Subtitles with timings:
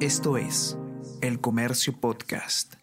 [0.00, 0.76] Esto es
[1.22, 2.74] El Comercio Podcast.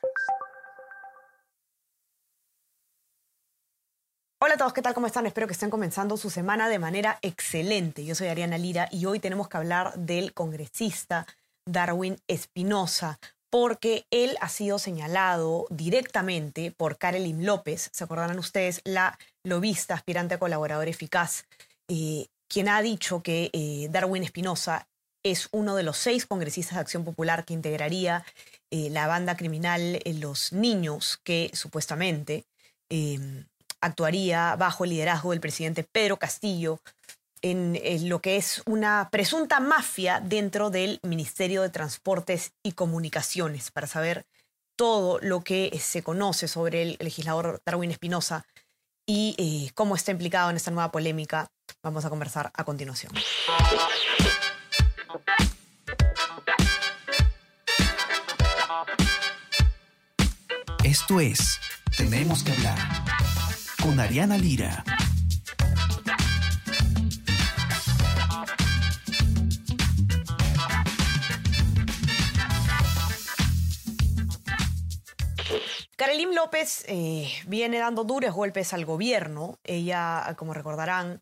[4.41, 4.95] Hola a todos, ¿qué tal?
[4.95, 5.27] ¿Cómo están?
[5.27, 8.03] Espero que estén comenzando su semana de manera excelente.
[8.03, 11.27] Yo soy Ariana Lira y hoy tenemos que hablar del congresista
[11.69, 13.19] Darwin Espinosa,
[13.51, 20.33] porque él ha sido señalado directamente por Karelin López, se acordarán ustedes, la lobista aspirante
[20.33, 21.45] a colaborador eficaz,
[21.89, 24.87] eh, quien ha dicho que eh, Darwin Espinosa
[25.23, 28.25] es uno de los seis congresistas de Acción Popular que integraría
[28.71, 32.45] eh, la banda criminal Los Niños, que supuestamente
[33.81, 36.79] actuaría bajo el liderazgo del presidente Pedro Castillo
[37.43, 43.85] en, lo que es una presunta mafia dentro del Ministerio de Transportes y Comunicaciones, para
[43.85, 44.25] saber
[44.77, 48.45] todo lo que se conoce sobre el legislador Darwin Espinosa
[49.05, 51.51] y eh, cómo está implicado en esta nueva polémica,
[51.83, 53.11] vamos a conversar a continuación.
[60.83, 61.59] Esto es
[61.97, 62.77] Tenemos que hablar
[63.81, 64.83] con Ariana Lira.
[75.95, 79.59] Karelim López eh, viene dando duros golpes al gobierno.
[79.63, 81.21] Ella, como recordarán,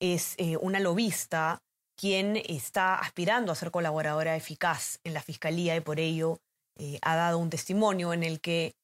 [0.00, 1.62] es eh, una lobista
[2.02, 6.40] quien está aspirando a ser colaboradora eficaz en la fiscalía y por ello
[6.76, 8.74] eh, ha dado un testimonio en el que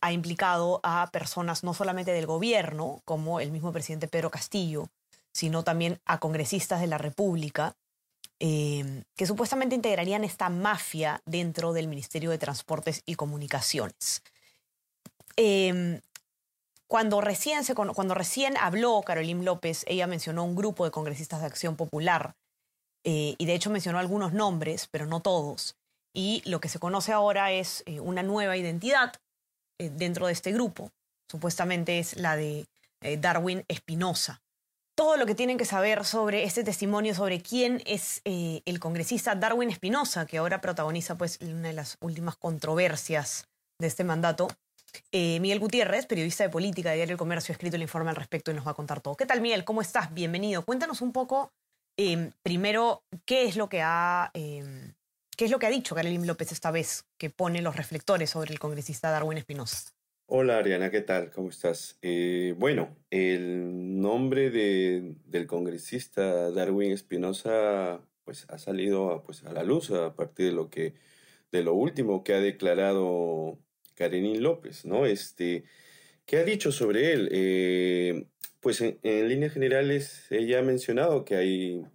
[0.00, 4.88] ha implicado a personas no solamente del gobierno, como el mismo presidente Pedro Castillo,
[5.30, 7.76] sino también a congresistas de la República,
[8.38, 14.22] que supuestamente integrarían esta mafia dentro del Ministerio de Transportes y Comunicaciones.
[15.36, 16.00] Em,
[16.86, 21.46] cuando, recién se, cuando recién habló Carolín López, ella mencionó un grupo de congresistas de
[21.46, 22.34] Acción Popular
[23.04, 25.76] eh, y de hecho mencionó algunos nombres, pero no todos.
[26.14, 29.12] Y lo que se conoce ahora es eh, una nueva identidad
[29.78, 30.90] eh, dentro de este grupo.
[31.30, 32.66] Supuestamente es la de
[33.18, 34.40] Darwin Espinosa.
[34.96, 39.68] Todo lo que tienen que saber sobre este testimonio, sobre quién es el congresista Darwin
[39.68, 43.48] Espinosa, que ahora protagoniza pues, una de las últimas controversias
[43.78, 44.48] de este mandato,
[45.12, 48.52] Miguel Gutiérrez, periodista de política de Diario El Comercio, ha escrito el informe al respecto
[48.52, 49.16] y nos va a contar todo.
[49.16, 49.64] ¿Qué tal, Miguel?
[49.64, 50.14] ¿Cómo estás?
[50.14, 50.64] Bienvenido.
[50.64, 51.52] Cuéntanos un poco,
[51.96, 54.30] em, primero, qué es lo que ha...
[54.34, 54.94] Em,
[55.36, 58.52] ¿Qué es lo que ha dicho Carolín López esta vez que pone los reflectores sobre
[58.52, 59.90] el congresista Darwin Espinosa?
[60.26, 61.30] Hola Ariana, ¿qué tal?
[61.32, 61.98] ¿Cómo estás?
[62.02, 69.90] Eh, bueno, el nombre del congresista Darwin Espinosa pues, ha salido pues, a la luz
[69.90, 70.94] a partir de lo, que,
[71.50, 73.58] de lo último que ha declarado
[73.96, 75.04] Karenín López, ¿no?
[75.04, 75.64] Este,
[76.26, 77.28] ¿Qué ha dicho sobre él?
[77.30, 78.26] Eh,
[78.64, 78.98] pues en,
[79.28, 81.86] líneas generales ella ha mencionado que hay,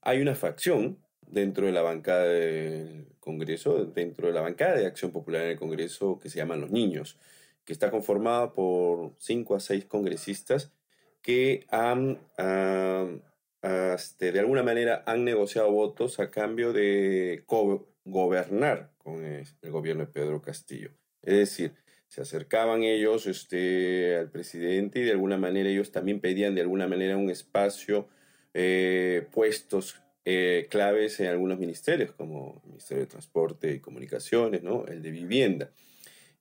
[0.00, 5.12] hay una facción dentro de la bancada del Congreso, dentro de la bancada de Acción
[5.12, 7.18] Popular en el Congreso que se llaman Los Niños,
[7.66, 10.72] que está conformada por cinco a seis congresistas
[11.20, 12.20] que han,
[13.62, 17.44] este, de alguna manera han negociado votos a cambio de
[18.06, 20.90] gobernar con el gobierno de Pedro Castillo.
[21.20, 21.74] Es decir,
[22.12, 26.86] se acercaban ellos este, al presidente y de alguna manera ellos también pedían de alguna
[26.86, 28.06] manera un espacio,
[28.52, 34.86] eh, puestos eh, claves en algunos ministerios, como el Ministerio de Transporte y Comunicaciones, ¿no?
[34.88, 35.70] el de Vivienda.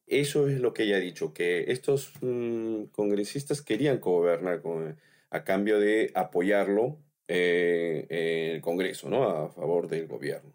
[0.08, 4.98] Eso es lo que ella ha dicho, que estos mm, congresistas querían gobernar con,
[5.30, 6.98] a cambio de apoyarlo
[7.30, 9.24] eh, en el Congreso, ¿no?
[9.24, 10.52] a favor del gobierno.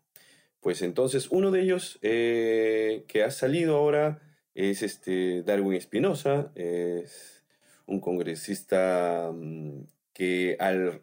[0.61, 4.21] Pues entonces uno de ellos eh, que ha salido ahora
[4.57, 7.45] es este Darwin Espinosa, es
[7.87, 9.83] un congresista mm,
[10.15, 11.03] que al,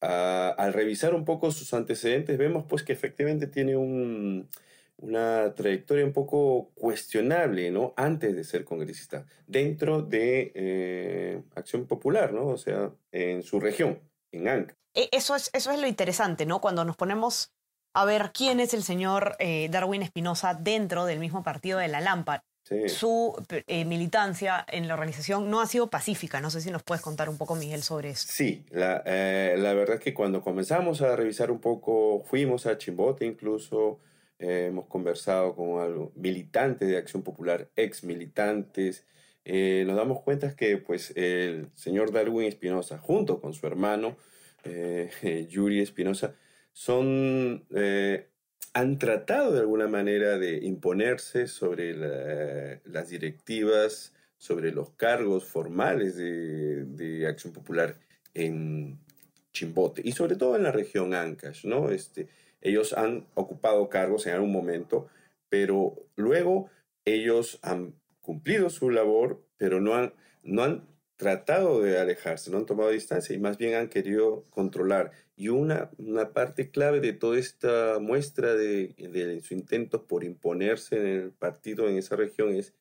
[0.00, 6.70] al, revisar un poco sus antecedentes vemos pues que efectivamente tiene una trayectoria un poco
[6.74, 7.92] cuestionable, ¿no?
[7.96, 12.46] Antes de ser congresista, dentro de eh, Acción Popular, ¿no?
[12.46, 14.76] O sea, en su región, en Anca.
[14.94, 16.60] E, eso es, eso es lo interesante, ¿no?
[16.60, 17.52] Cuando nos ponemos
[17.94, 22.00] a ver quién es el señor eh, Darwin Espinosa dentro del mismo partido de la
[22.00, 22.44] Lámpara.
[22.88, 23.34] Su
[23.66, 26.40] eh, militancia en la organización no ha sido pacífica.
[26.40, 28.26] No sé si nos puedes contar un poco, Miguel, sobre eso.
[28.28, 32.76] Sí, la, eh, la verdad es que cuando comenzamos a revisar un poco, fuimos a
[32.76, 34.00] Chimbote incluso,
[34.38, 39.04] hemos conversado con militantes de Acción Popular, ex militantes.
[39.44, 44.16] nos damos cuenta que pues, el señor Darwin Espinosa, junto con su hermano,
[45.48, 46.34] Yuri Espinosa,
[46.76, 48.28] son, eh,
[48.76, 51.94] han tratado de alguna manera de imponerse sobre
[52.84, 57.98] las directivas, sobre los cargos formales de, Acción Popular
[58.34, 58.98] en
[59.50, 61.88] Chimbote y sobre todo en la región Ancash, ¿no?
[61.88, 62.28] Este,
[62.60, 65.08] ellos han ocupado cargos en algún momento,
[65.48, 66.68] pero luego
[67.06, 70.12] ellos han cumplido su labor, pero no han,
[70.42, 75.12] no han tratado de alejarse, no han tomado distancia y más bien han querido controlar.
[75.34, 80.96] Y una, una parte clave de toda esta muestra de, de su intento por imponerse
[80.96, 82.74] en el partido en esa región es,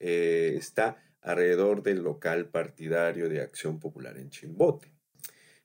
[0.00, 4.90] eh, está alrededor del local partidario de Acción Popular en Chimbote.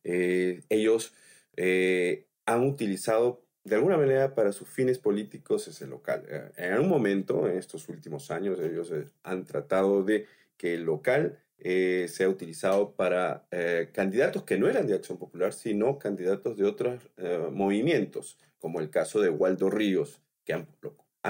[0.03, 1.13] Eh, ellos
[1.57, 6.25] eh, han utilizado de alguna manera para sus fines políticos ese local.
[6.55, 8.91] En algún momento, en estos últimos años, ellos
[9.23, 10.25] han tratado de
[10.57, 15.17] que el local eh, se ha utilizado para eh, candidatos que no eran de Acción
[15.17, 20.67] Popular, sino candidatos de otros eh, movimientos, como el caso de Waldo Ríos, que han,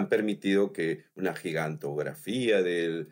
[0.08, 3.12] permitido que una gigantografía del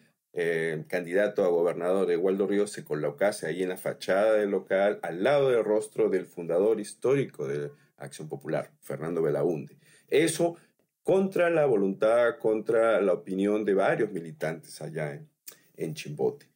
[0.87, 5.23] candidato a gobernador de Waldo Ríos se colocase ahí en la fachada del local, al
[5.23, 9.75] lado del rostro del fundador histórico de Acción Popular, Fernando Belaunde.
[10.07, 10.55] Eso
[11.01, 15.27] contra la voluntad, contra la opinión de varios militantes allá en,
[15.75, 16.47] en Chimbote.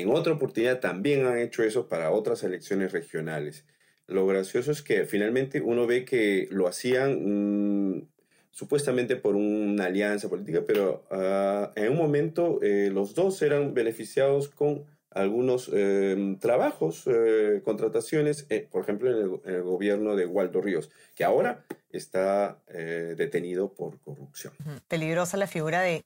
[0.00, 3.64] En otra oportunidad también han hecho eso para otras elecciones regionales.
[4.06, 8.08] Lo gracioso es que finalmente uno ve que lo hacían mm,
[8.50, 14.48] supuestamente por una alianza política, pero ah, en un momento eh, los dos eran beneficiados
[14.48, 20.90] con algunos em, trabajos, eh, contrataciones, eh, por ejemplo, en el, gobierno de Waldo Ríos,
[21.14, 24.52] que ahora está detenido por corrupción.
[24.88, 26.04] Peligrosa la figura de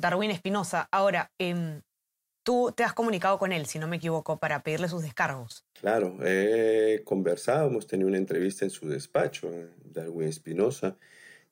[0.00, 0.88] Darwin Espinosa.
[0.90, 1.80] Ahora, eh,
[2.42, 5.64] Tú te has comunicado con él, si no me equivoco, para pedirle sus descargos.
[5.80, 9.48] Claro, he conversado, hemos tenido una entrevista en su despacho,
[9.84, 10.96] Darwin Espinosa,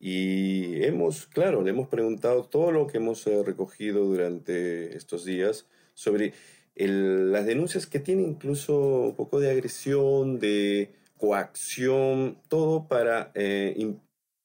[0.00, 5.66] y hemos, claro, le hemos preguntado todo lo que hemos eh, recogido durante estos días
[5.94, 6.32] sobre
[6.74, 13.94] las denuncias que tiene incluso un poco de agresión, de coacción, todo para eh,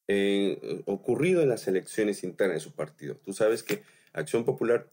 [0.08, 3.16] eh, ocurrido en las elecciones internas de su partido.
[3.24, 4.88] Tú sabes que Acción Popular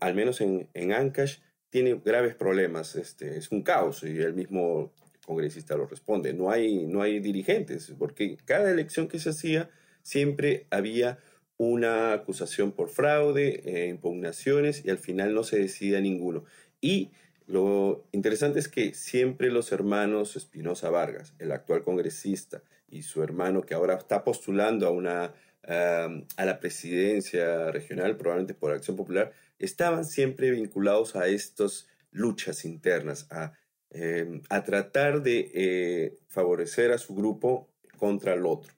[0.00, 1.38] al menos en, en, Ancash,
[1.70, 2.96] tiene graves problemas.
[2.96, 4.92] Este, es un caos y el mismo
[5.24, 6.32] congresista lo responde.
[6.32, 9.70] No hay, no hay dirigentes, porque cada elección que se hacía
[10.02, 11.18] siempre había
[11.56, 16.44] una acusación por fraude, eh, impugnaciones y al final no se decide ninguno.
[16.80, 17.10] Y
[17.46, 23.62] lo interesante es que siempre los hermanos Espinosa Vargas, el actual congresista, y su hermano
[23.62, 25.32] que ahora está postulando a una
[25.64, 33.26] a la presidencia regional, probablemente por Acción Popular, estaban siempre vinculados a estas luchas internas,
[33.30, 33.52] a,
[33.90, 38.72] em, a tratar de eh, favorecer a su grupo contra el otro.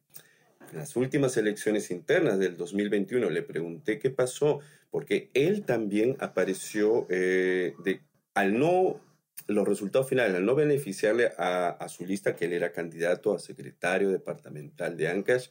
[0.70, 4.60] En las últimas elecciones internas del 2021 le pregunté qué pasó,
[4.90, 8.00] porque él también apareció eh, de,
[8.34, 9.00] al no,
[9.46, 13.38] los resultados finales, al no beneficiarle a, a, su lista, que él era candidato a
[13.38, 15.48] secretario departamental de Ancash,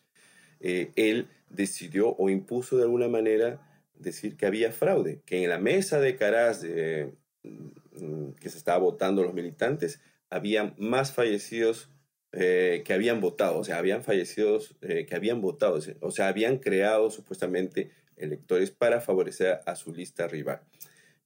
[0.64, 3.62] eh, él decidió o impuso de alguna manera
[3.96, 7.14] decir que había fraude, que en la mesa de Caraz de,
[7.44, 10.00] mm, que se estaba votando los militantes,
[10.30, 11.90] había más fallecidos
[12.32, 16.58] eh, que habían votado, o sea, habían fallecidos eh, que habían votado, o sea, habían
[16.58, 20.62] creado supuestamente electores para favorecer a su lista rival.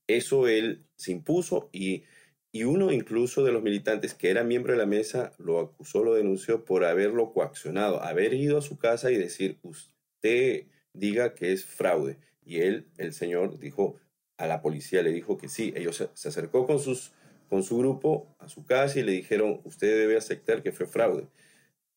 [0.08, 2.04] Eso él se impuso y
[2.50, 6.14] y uno incluso de los militantes que era miembro de la mesa lo acusó, lo
[6.14, 11.64] denunció por haberlo coaccionado, haber ido a su casa y decir, usted diga que es
[11.64, 12.18] fraude.
[12.44, 13.96] Y él, el señor, dijo,
[14.38, 15.74] a la policía le dijo que sí.
[15.76, 17.12] Ellos se, acercó con, sus,
[17.50, 21.28] con su grupo a su casa y le dijeron, usted debe aceptar que fue fraude.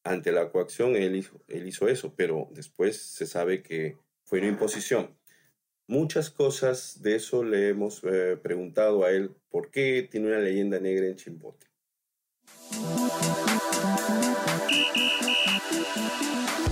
[0.04, 4.50] Ante la coacción, él hizo, él hizo eso, pero después se sabe que fue una
[4.50, 5.16] imposición.
[5.92, 10.80] Muchas cosas de eso le hemos eh, preguntado a él por qué tiene una leyenda
[10.80, 11.68] negra en Chimbote.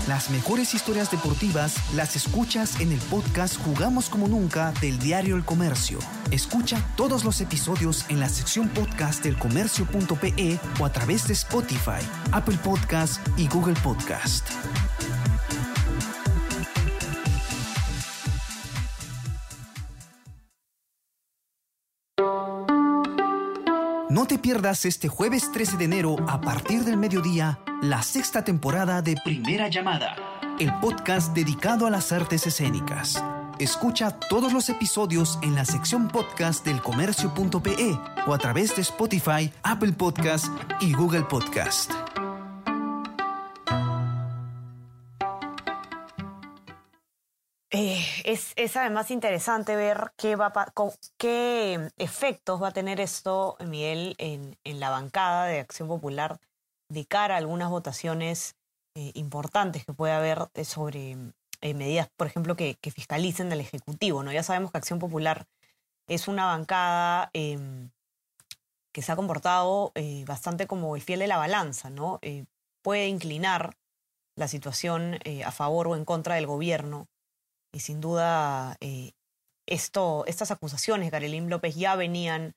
[0.07, 5.43] Las mejores historias deportivas las escuchas en el podcast Jugamos como nunca del diario El
[5.43, 5.99] Comercio.
[6.31, 12.01] Escucha todos los episodios en la sección podcast del comercio.pe o a través de Spotify,
[12.31, 14.47] Apple Podcast y Google Podcast.
[24.49, 29.67] Pierdas este jueves 13 de enero a partir del mediodía la sexta temporada de Primera
[29.67, 30.15] Llamada,
[30.59, 33.23] el podcast dedicado a las artes escénicas.
[33.59, 39.53] Escucha todos los episodios en la sección podcast del comercio.pe o a través de Spotify,
[39.61, 40.47] Apple Podcast
[40.81, 42.08] y Google Podcast.
[48.31, 50.53] Es, es, además interesante ver qué, va,
[51.17, 56.39] qué efectos va a tener esto, Miguel, en, en, la bancada de Acción Popular
[56.89, 58.55] de cara a algunas votaciones
[58.95, 61.17] eh, importantes que puede haber eh, sobre
[61.61, 64.21] medidas, por ejemplo, que, fiscalicen del Ejecutivo.
[64.21, 64.31] ¿no?
[64.31, 65.47] Ya sabemos que Acción Popular
[66.07, 67.89] es una bancada em,
[68.91, 69.91] que se ha comportado
[70.25, 72.19] bastante como el fiel de la balanza, ¿no?
[72.81, 73.75] puede inclinar
[74.35, 77.07] la situación a favor o en contra del gobierno.
[77.71, 78.77] Y sin duda,
[79.65, 82.55] esto, estas acusaciones de Karelín López ya venían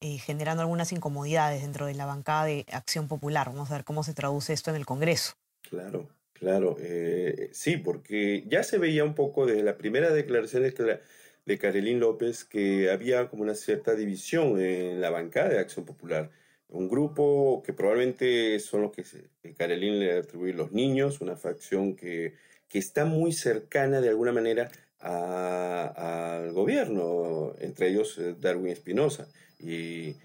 [0.00, 3.48] eh, generando algunas incomodidades dentro de la bancada de Acción Popular.
[3.48, 5.34] Vamos a ver cómo se traduce esto en el Congreso.
[5.62, 6.76] Claro, claro.
[6.78, 11.00] Eh, sí, porque ya se veía un poco desde la primera declaración de,
[11.44, 16.30] de Karelín López que había como una cierta división en la bancada de Acción Popular.
[16.68, 19.04] Un grupo que probablemente son los que,
[19.42, 22.34] que le atribuye los niños, una facción que,
[22.68, 24.70] que está muy cercana de alguna manera
[25.00, 29.28] al gobierno, entre ellos eh, Darwin Espinosa.
[29.58, 30.16] Y,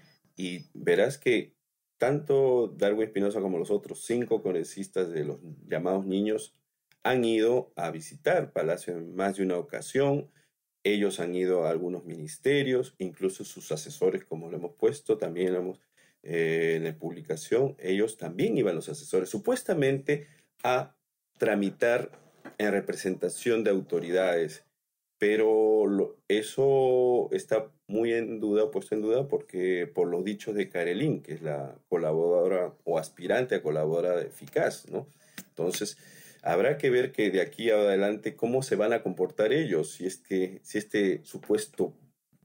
[0.74, 1.54] verás que
[1.96, 6.54] tanto Darwin Espinosa como los otros cinco congresistas de los llamados niños
[7.02, 10.30] han ido a visitar Palacio en más de una ocasión.
[10.82, 15.80] Ellos han ido a algunos ministerios, incluso sus asesores, como lo hemos puesto, también hemos,
[16.24, 20.26] eh, en la publicación, ellos también iban los asesores, supuestamente
[20.62, 20.96] a
[21.38, 22.10] tramitar
[22.58, 24.64] en representación de autoridades
[25.18, 31.22] pero eso está muy en duda, puesto en duda, porque por los dichos de Karelin,
[31.22, 35.06] que es la colaboradora o aspirante a colaboradora eficaz, ¿no?
[35.48, 35.96] Entonces,
[36.42, 40.18] habrá que ver que de aquí adelante cómo se van a comportar ellos, si, es
[40.18, 41.94] que, si este supuesto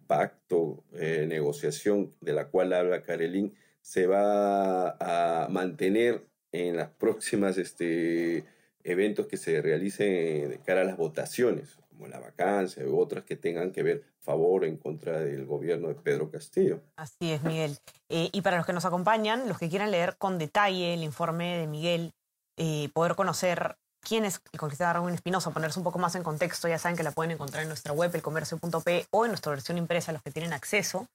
[0.07, 3.55] pacto, eh, negociación de la cual habla Karelin,
[3.89, 8.45] se va a mantener en las próximas este,
[8.83, 13.35] eventos que se realicen de cara a las votaciones como la vacancia u otras que
[13.35, 16.83] tengan que ver favor en contra del gobierno de Pedro Castillo.
[16.97, 17.79] Así es, Miguel.
[18.09, 21.57] Eh, y para los que nos acompañan, los que quieran leer con detalle el informe
[21.57, 22.13] de Miguel,
[22.57, 26.67] eh, poder conocer quién es el congresista Raúl Espinosa, ponerse un poco más en contexto,
[26.67, 30.11] ya saben que la pueden encontrar en nuestra web, elcomercio.p, o en nuestra versión impresa,
[30.11, 31.07] los que tienen acceso.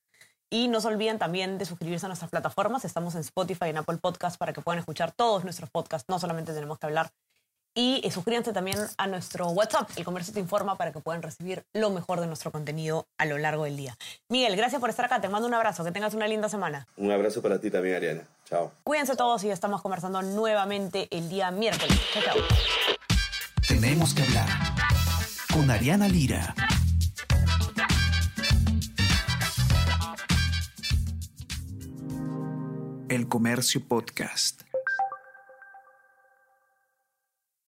[0.55, 2.85] Y no se olviden también de suscribirse a nuestras plataformas.
[2.85, 6.09] Estamos en Spotify y en Apple Podcast para que puedan escuchar todos nuestros podcasts.
[6.09, 7.11] No solamente tenemos que hablar
[7.75, 11.65] y eh, suscríbanse también a nuestro WhatsApp, El Comercio Te Informa, para que puedan recibir
[11.73, 13.97] lo mejor de nuestro contenido a lo largo del día.
[14.29, 15.21] Miguel, gracias por estar acá.
[15.21, 15.83] Te mando un abrazo.
[15.83, 16.87] Que tengas una linda semana.
[16.99, 18.23] Un abrazo para ti también, Ariana.
[18.49, 18.71] Chao.
[18.85, 21.99] Cuídense todos y estamos conversando nuevamente el día miércoles.
[22.13, 22.37] Chao, chao.
[23.67, 24.47] Tenemos que hablar
[25.53, 26.55] con Ariana Lira.
[33.25, 34.64] El Comercio Podcast.